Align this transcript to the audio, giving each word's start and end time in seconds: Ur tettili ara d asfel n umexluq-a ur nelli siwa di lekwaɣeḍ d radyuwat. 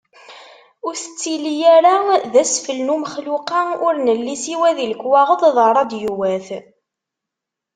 Ur 0.85 0.93
tettili 1.01 1.53
ara 1.75 1.93
d 2.31 2.33
asfel 2.43 2.79
n 2.83 2.93
umexluq-a 2.95 3.61
ur 3.85 3.95
nelli 4.05 4.35
siwa 4.43 4.69
di 4.77 4.85
lekwaɣeḍ 4.91 5.41
d 5.55 5.57
radyuwat. 5.77 6.47